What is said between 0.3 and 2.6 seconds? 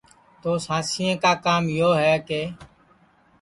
تو سانسیں کا کام یو ہے کہ